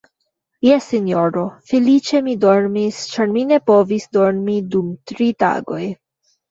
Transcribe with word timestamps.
Jes, 0.67 0.87
sinjoro, 0.93 1.43
feliĉe 1.73 2.23
mi 2.29 2.35
dormis, 2.47 3.05
ĉar 3.13 3.31
mi 3.37 3.47
ne 3.53 3.63
povis 3.71 4.11
dormi 4.21 4.61
dum 4.75 4.93
tri 5.15 5.31
tagoj. 5.47 5.85